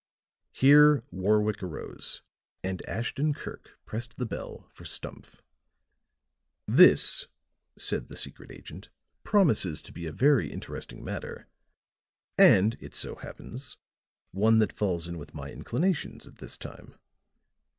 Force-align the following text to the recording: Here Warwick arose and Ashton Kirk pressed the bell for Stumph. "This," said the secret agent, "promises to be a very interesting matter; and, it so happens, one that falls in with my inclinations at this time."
Here 0.53 1.03
Warwick 1.11 1.61
arose 1.61 2.23
and 2.63 2.83
Ashton 2.87 3.35
Kirk 3.35 3.77
pressed 3.85 4.17
the 4.17 4.25
bell 4.25 4.65
for 4.71 4.83
Stumph. 4.83 5.43
"This," 6.65 7.27
said 7.77 8.07
the 8.09 8.17
secret 8.17 8.49
agent, 8.51 8.89
"promises 9.23 9.79
to 9.83 9.93
be 9.93 10.07
a 10.07 10.11
very 10.11 10.51
interesting 10.51 11.03
matter; 11.03 11.45
and, 12.35 12.77
it 12.79 12.95
so 12.95 13.13
happens, 13.13 13.77
one 14.31 14.57
that 14.57 14.73
falls 14.73 15.07
in 15.07 15.19
with 15.19 15.35
my 15.35 15.51
inclinations 15.51 16.25
at 16.25 16.39
this 16.39 16.57
time." 16.57 16.95